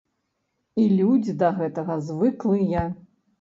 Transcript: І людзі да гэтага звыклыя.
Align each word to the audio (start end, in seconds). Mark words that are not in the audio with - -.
І 0.83 0.85
людзі 0.99 1.35
да 1.43 1.51
гэтага 1.59 1.99
звыклыя. 2.09 2.89